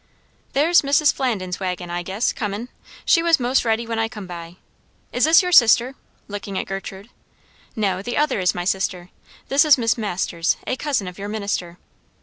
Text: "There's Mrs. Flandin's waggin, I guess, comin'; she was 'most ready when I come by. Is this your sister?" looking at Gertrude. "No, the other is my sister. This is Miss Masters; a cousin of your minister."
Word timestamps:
"There's 0.53 0.81
Mrs. 0.81 1.13
Flandin's 1.13 1.59
waggin, 1.59 1.91
I 1.91 2.01
guess, 2.01 2.33
comin'; 2.33 2.69
she 3.05 3.21
was 3.21 3.39
'most 3.39 3.63
ready 3.63 3.85
when 3.85 3.99
I 3.99 4.07
come 4.07 4.25
by. 4.25 4.55
Is 5.13 5.25
this 5.25 5.43
your 5.43 5.51
sister?" 5.51 5.93
looking 6.27 6.57
at 6.57 6.65
Gertrude. 6.65 7.11
"No, 7.75 8.01
the 8.01 8.17
other 8.17 8.39
is 8.39 8.55
my 8.55 8.65
sister. 8.65 9.11
This 9.49 9.63
is 9.63 9.77
Miss 9.77 9.99
Masters; 9.99 10.57
a 10.65 10.75
cousin 10.75 11.07
of 11.07 11.19
your 11.19 11.29
minister." 11.29 11.77